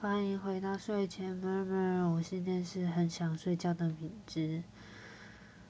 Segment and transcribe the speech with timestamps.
[0.00, 4.62] 欢迎回到睡前 murmur，我现在是很想睡觉的敏之。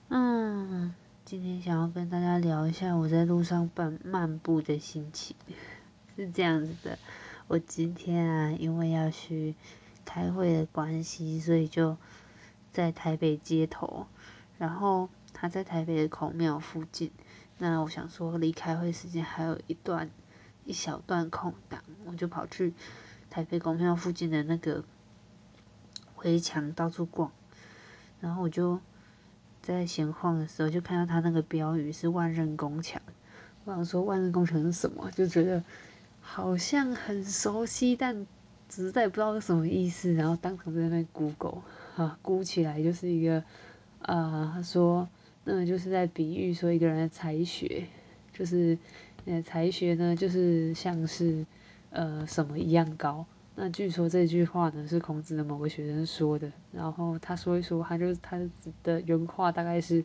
[0.09, 5.35] 嗯，今天想要跟大家聊一下我在路上漫漫步的心情。
[6.15, 6.97] 是这样子的，
[7.49, 9.57] 我今天啊，因为要去
[10.05, 11.97] 开会的关系，所以就
[12.71, 14.07] 在台北街头。
[14.59, 17.11] 然后他在台北的孔庙附近。
[17.59, 20.09] 那我想说，离开会时间还有一段
[20.65, 22.75] 一小段空档，我就跑去。
[23.31, 24.85] 台北公庙附近的那个
[26.17, 27.31] 围墙到处逛，
[28.21, 28.81] 然后我就
[29.63, 33.01] 在闲晃的时候，就看到他那个标语是“万仞宫墙”。
[33.65, 35.63] 我想说“万仞宫墙”是什么，就觉得
[36.21, 38.27] 好像很熟悉，但
[38.69, 40.13] 实在不知道是什么意思。
[40.13, 41.63] 然后当场在那 Google
[41.97, 43.45] 啊，估起来就是一个
[44.03, 45.09] 啊，他说
[45.45, 47.87] 那个就是在比喻说一个人的才学，
[48.33, 48.77] 就是
[49.25, 51.47] 呃才学呢，就是像是。
[51.91, 53.27] 呃，什么一样高？
[53.57, 58.41] 那据说这句话呢是孔子的某个学生说的，然后他说一说，他就他
[58.83, 60.05] 的原话大概是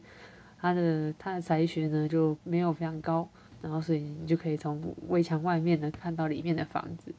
[0.60, 3.30] 他的他的才学呢就没有非常高，
[3.62, 7.14] 然后所以你就可以从围墙外面呢看到里面的房子，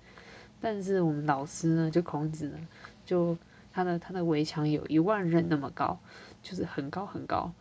[0.61, 2.59] 但是我们老师呢就孔子呢
[3.07, 3.39] 就
[3.73, 6.01] 他的他的围墙有一万人那么高，
[6.43, 7.53] 就是很高很高，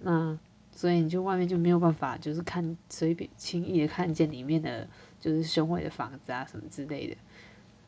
[0.00, 0.38] 那
[0.72, 4.88] 所以你就外面就没有办法就是看随便轻易的看见里面的。
[5.24, 7.16] 就是雄伟的房子啊，什么之类的，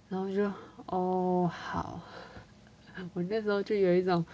[0.09, 0.51] 然后就
[0.87, 2.01] 哦好，
[3.13, 4.25] 我那时候就有一种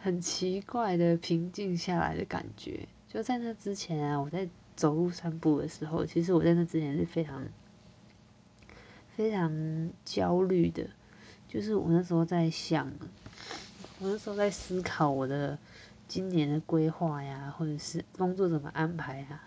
[0.00, 2.88] 很奇怪的平静下来的感觉。
[3.08, 7.44] 就在那之前啊，我在走路散步的时候，其实我在那之前是非常
[9.14, 10.90] 非常焦虑的。
[11.46, 12.90] 就是我那时候在想，
[14.00, 15.56] 我那时候在思考我的
[16.08, 19.44] 今年的规划呀，或者是工作怎么安排啊。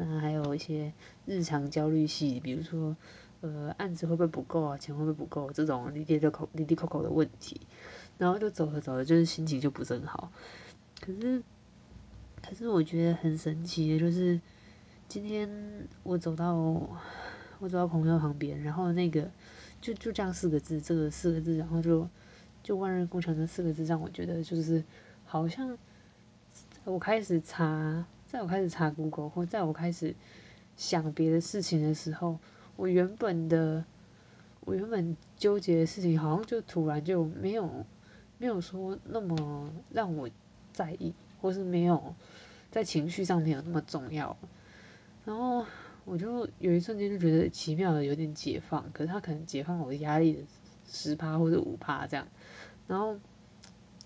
[0.00, 0.92] 那还有一些
[1.26, 2.96] 日常焦虑系，比如说，
[3.40, 4.78] 呃，案子会不会不够啊？
[4.78, 5.50] 钱会不会不够？
[5.50, 7.60] 这种滴滴扣滴滴扣扣的问题，
[8.16, 10.30] 然后就走着走着，就是心情就不是很好。
[11.00, 11.42] 可是，
[12.40, 14.40] 可是我觉得很神奇的，就是
[15.08, 15.50] 今天
[16.04, 19.28] 我走到我走到朋友旁边，然后那个
[19.80, 22.08] 就就这样四个字，这个四个字，然后就
[22.62, 24.84] 就万人工程这四个字，让我觉得就是
[25.24, 25.76] 好像
[26.84, 28.06] 我开始查。
[28.28, 30.14] 在我开始查 Google 或在我开始
[30.76, 32.38] 想别的事情的时候，
[32.76, 33.86] 我原本的
[34.60, 37.86] 我原本纠结的事情，好像就突然就没有
[38.36, 40.28] 没有说那么让我
[40.74, 42.14] 在意，或是没有
[42.70, 44.36] 在情绪上没有那么重要。
[45.24, 45.64] 然后
[46.04, 50.42] 我就有一瞬间就觉得奇妙的有点解放，可是他可能解放我的压力的
[50.86, 52.28] 十趴或者五趴这样。
[52.86, 53.18] 然后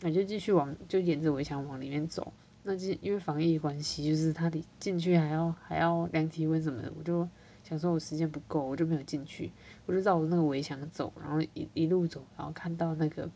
[0.03, 2.33] 我就继续往就沿着围墙往里面走。
[2.65, 7.29] 那就因为防疫关系，就是他得进去还要还要量体温什么的，我就
[7.65, 9.51] 想说我时间不够，我就没有进去，
[9.87, 13.31] 我就绕着那个围墙走，然后一一路走，然后看到那个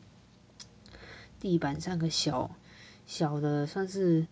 [1.41, 2.55] 地板上个小
[3.05, 4.27] 小的算是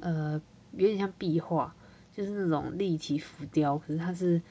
[0.00, 1.76] 呃有点像壁画，
[2.12, 4.42] 就是那种立体浮雕，可是它是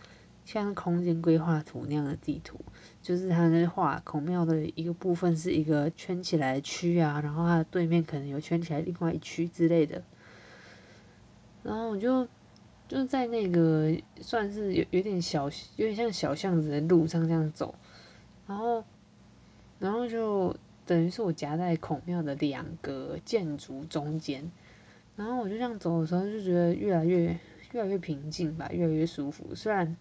[0.48, 2.60] 像空间规划图那样的地图。
[3.02, 10.04] 就是他在画孔庙的一个部分是一个圈起来的区啊，然后它的对面可能有圈起来另外一区之类的。
[11.64, 12.28] 然后我就
[12.88, 17.76] 就在那个算是有有点小有点像小巷子的路上这样走，
[18.46, 18.84] 然后
[19.80, 24.52] 然后就等于是我夹在孔庙的两个建筑中间，
[25.16, 27.38] 然后我就这样走的时候就觉得越来越
[27.72, 29.96] 越来越平静吧，越来越舒服，虽然。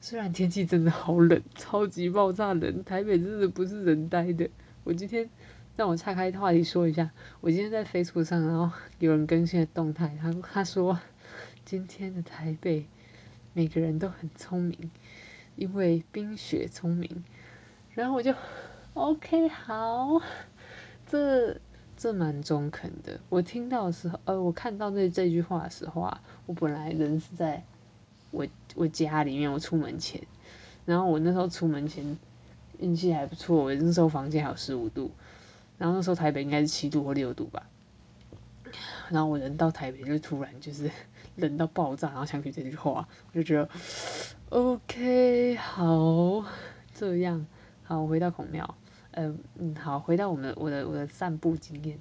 [0.00, 4.48] 虽然天气真的好冷， 超级爆炸冷，台北真的不是人待的。
[4.84, 5.28] 我今天
[5.76, 7.10] 让我岔开话题说一下，
[7.40, 8.70] 我今天在 Facebook 上，然后
[9.00, 10.98] 有人更新的动态，他他说
[11.64, 12.86] 今天的台北
[13.52, 14.90] 每个人都很聪明，
[15.56, 17.24] 因为冰雪聪明。
[17.94, 18.32] 然后我就
[18.94, 20.22] OK 好，
[21.06, 21.60] 这
[21.96, 23.18] 这蛮中肯的。
[23.28, 27.64] 我听到的时候，呃，我看到这这句话的时候啊，我本来人是在。
[28.30, 30.22] 我我家里面，我出门前，
[30.84, 32.18] 然后我那时候出门前
[32.78, 35.10] 运气还不错，我那时候房间还有十五度，
[35.78, 37.66] 然后那时候台北应该是七度或六度吧，
[39.08, 40.90] 然后我人到台北就突然就是
[41.36, 43.68] 冷到爆炸，然后想起这句话，我就觉得
[44.50, 46.44] OK 好
[46.94, 47.46] 这样。
[47.84, 48.74] 好，回到孔庙，
[49.12, 51.98] 嗯嗯好，回到我们我的我的散步经验，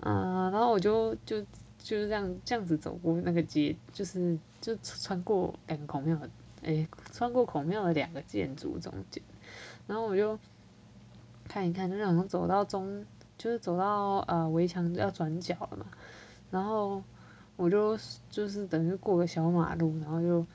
[0.00, 1.44] 啊，然后我就就。
[1.78, 6.18] 就是这样，这样子走过那个街，就是就穿过两个孔庙，
[6.62, 9.22] 哎，穿过孔庙的两个建筑中间，
[9.86, 10.38] 然后我就
[11.46, 13.06] 看一看，就想走到中，
[13.38, 15.86] 就是走到呃围墙要转角了嘛，
[16.50, 17.02] 然后
[17.56, 17.98] 我就
[18.30, 20.46] 就是等于过个小马路，然后就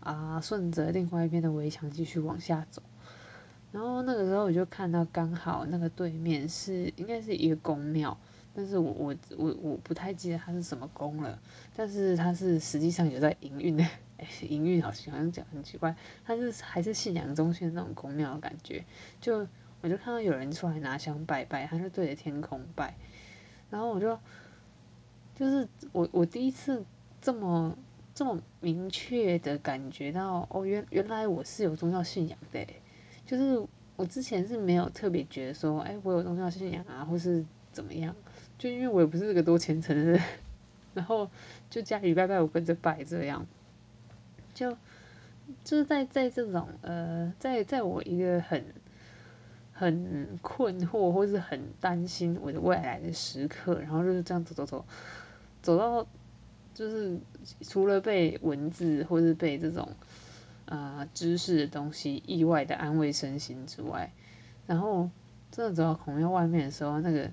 [0.00, 2.82] 啊顺着另外一边的围墙继续往下走，
[3.70, 8.18] 然后那个时候我就看到刚好那个对面是应该是一个公庙，
[8.54, 11.38] 但是我我我我不太记得它是什么宫了，
[11.76, 13.84] 但是它是实际上有在营运的，
[14.18, 15.94] 哎营运好像讲很奇怪，
[16.24, 18.84] 它是还是信仰中心那种宫庙的感觉，
[19.20, 19.46] 就
[19.80, 22.94] 我就看到有人出来拿香拜拜，他就对着天空拜，
[23.70, 24.18] 然后我就
[25.34, 26.84] 就是我我第一次
[27.20, 27.76] 这么
[28.14, 32.66] 这么明确的感觉到哦原原来我是有宗教信仰的。
[33.26, 33.64] 就是
[33.94, 38.14] 我之前是没有特别觉得说，哎，我有宗教信仰啊，或是怎么样，
[38.58, 40.22] 就因为我也不是个多虔诚的人，
[40.94, 41.30] 然后
[41.68, 43.46] 就家里拜拜，我跟着拜这样，
[44.54, 44.76] 就
[45.64, 48.64] 就是在在这种呃，在在我一个很
[49.72, 54.84] 很困惑或是很担心我的未来的时刻，然后就是这样走走走，
[55.62, 56.06] 走到
[56.74, 57.18] 就是
[57.62, 59.88] 除了被文字或是被这种。
[60.66, 64.12] 呃，知识的东西意外的安慰身心之外，
[64.68, 65.10] 然后
[65.50, 67.28] 真的走到孔庙外面的时候，那个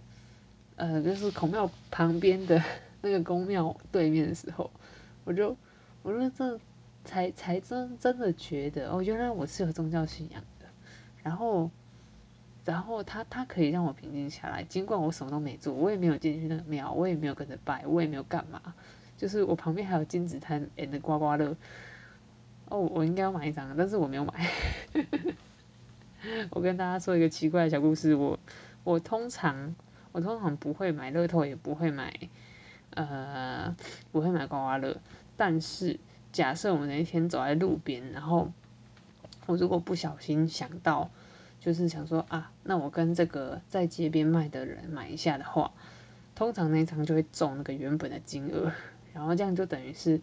[0.77, 2.63] 呃，就是孔庙旁边的
[3.01, 4.71] 那个宫庙对面的时候，
[5.25, 5.57] 我就
[6.03, 6.59] 我就这
[7.03, 10.67] 才才真真的觉得哦，原来我是有宗教信仰的。
[11.23, 11.69] 然后
[12.63, 18.61] 然后他他可以让我平静下来，尽管我什么都没做，我也没有进去那个庙，我也没有跟着拜，我也没有干嘛，
[19.17, 21.57] 就是我旁边还有金子摊 and 刮刮乐。
[22.69, 24.51] 哦，我应该要买一张，但是我没有买。
[26.51, 28.37] 我跟大家说一个奇怪的小故事，我
[28.83, 29.73] 我通常
[30.17, 32.11] 我通常不会买乐透，也不会买
[32.95, 33.75] 呃
[34.11, 34.97] 不会买刮刮乐。
[35.35, 35.99] 但是
[36.31, 38.51] 假设我那一天走在路边，然后
[39.45, 41.11] 我如果不小心想到，
[41.59, 45.71] 就是想说啊，那我跟这个在街边卖的人买一下的话，
[46.33, 48.71] 通常那一张就会中那个原本的金额，
[49.13, 50.19] 然后这样就等于是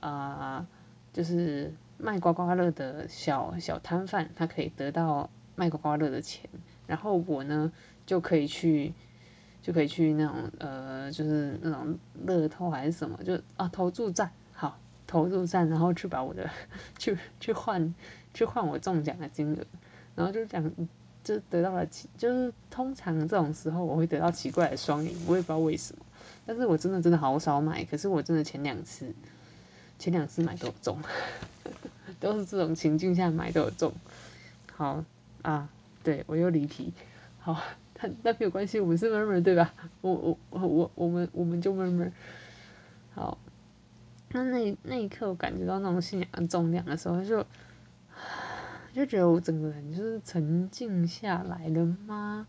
[0.00, 0.66] 啊。
[1.12, 6.48] 就是卖刮刮乐的小小摊贩，他可以得到卖刮刮乐的钱，
[6.86, 7.72] 然后我呢
[8.06, 8.92] 就可以去
[9.62, 16.48] 就可以去那种呃，就是那种乐透还是什么，就啊投注站，好投注站，然后去把我的
[16.98, 17.94] 去去换
[18.34, 19.64] 去换我中奖的金额，
[20.14, 20.70] 然后就讲
[21.22, 26.04] 就得到了奇，就是通常这种时候我会得到奇怪的双赢，我也不知道为什么，
[26.46, 29.14] 但是我真的真的好少买，可是我真的前两次。
[29.98, 30.98] 前两次买都有中，
[32.20, 33.92] 都是这种情境下买都有中。
[34.74, 35.04] 好
[35.42, 35.68] 啊，
[36.02, 36.94] 对我又离题。
[37.38, 37.60] 好，
[38.22, 39.74] 那没有关系，我们是妹妹对吧？
[40.00, 42.10] 我我我我我们我们就妹妹。
[43.14, 43.38] 好，
[44.30, 47.44] 那那那一刻我感觉到那种信仰的重量的时候，就
[48.92, 52.46] 就觉得我整个人就是沉静下来了吗？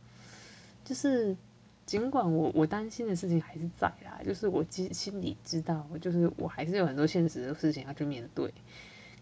[0.84, 1.36] 就是。
[1.84, 8.54] 尽管我我担心的事情还是在啦，就是我心心里知道，就是我还是有很多现实的事情要去面对。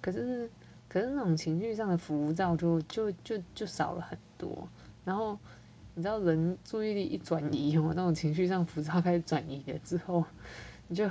[0.02, 0.48] 可是
[0.88, 4.68] 可是那种情绪上的浮躁就就就就少了很多。
[5.04, 5.40] 然后
[6.00, 10.24] 你知道人注意力一转移哦，那种情绪上浮躁开始转移了之后，
[10.88, 11.06] 你就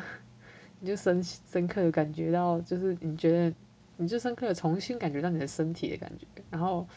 [0.80, 3.54] 你就深深刻的感觉到，就是你觉得
[3.98, 6.88] 你就深刻的重新感觉到你的身体的感觉，然后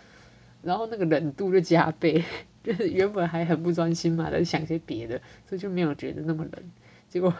[0.63, 2.23] 然后那个冷度就加倍。
[2.63, 6.71] 就是原本还很不专心嘛，在想些别的，所以就没有觉得那么冷。
[7.09, 7.33] 结果，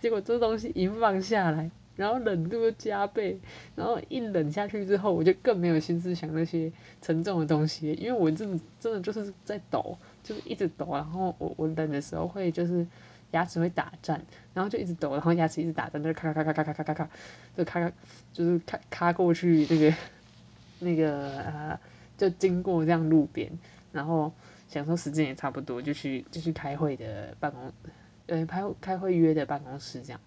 [0.00, 3.40] 结果这东西一放下来，然后冷度又加倍，
[3.74, 6.70] 然后一冷下去之后，我就更没有心思想那些
[7.02, 10.86] 沉重的东西，因为我真的真的就是在抖，就是一直抖。
[10.92, 12.86] 然后我我冷的时候会就是
[13.32, 14.24] 牙齿会打颤，
[14.54, 17.10] 然后就一直抖，然后牙齿一直打颤，就咔咔咔咔咔咔咔咔，
[17.56, 17.92] 就咔咔
[18.32, 19.94] 就是咔咔过去那个
[20.80, 21.80] 那个呃，
[22.18, 23.50] 就经过这样路边。
[23.92, 24.30] 然后
[24.68, 27.72] 想说时间也差不多，就去就去开会的办公，
[28.26, 30.20] 呃，开开会约的办公室这样，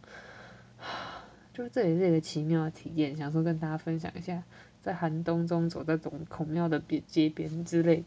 [1.60, 4.44] 就这也是一个奇妙的体验，想说跟大家分享一下，
[4.82, 8.06] 在寒冬中走在总孔庙的边街边之类的，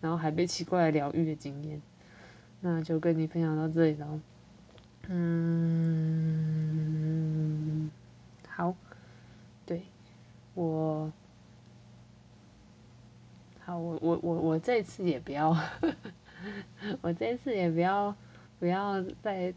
[0.00, 1.80] 然后还被奇怪疗愈的经验，
[2.60, 4.18] 那就跟你分享到这里喽。
[5.06, 5.48] 嗯，
[8.48, 8.74] 好，
[9.64, 9.82] 对
[10.54, 11.12] 我。
[13.60, 15.56] 好，我我我 我这次也不要，
[17.00, 18.16] 我这次也不要
[18.58, 19.54] 不要再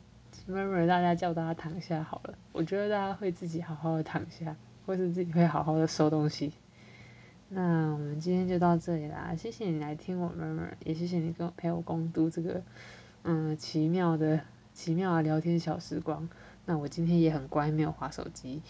[0.50, 6.54] murmur 大家叫大家躺下好了，我觉得大家会自己好好的躺下，或是自己会好好的收东西。
[7.50, 12.62] 那我们今天就到这里啦，谢谢你来听我 murmur，也谢谢你跟我陪我共度这个
[13.24, 14.42] 嗯奇妙的
[14.74, 16.30] 奇妙的聊天小时光。
[16.66, 18.62] 那我今天也很乖，没有划手机。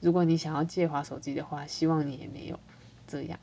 [0.00, 2.58] 如果你想要借划手机的话，希望你也没有
[3.06, 3.38] 这样。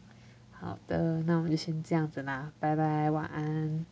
[0.52, 3.86] 好的，那我们就先这样子啦，拜拜，晚安。